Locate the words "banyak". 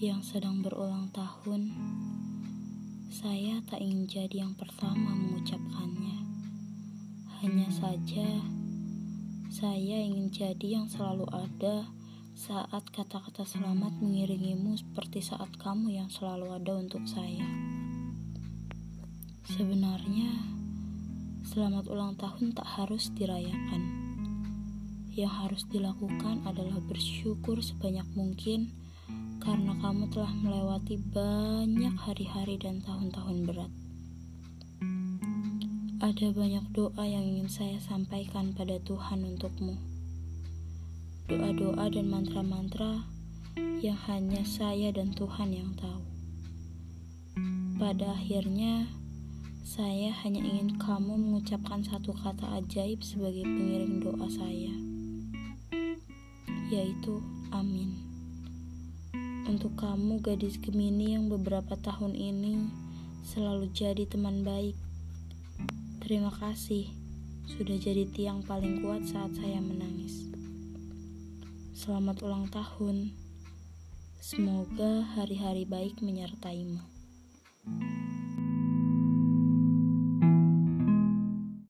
31.00-31.94, 36.32-36.64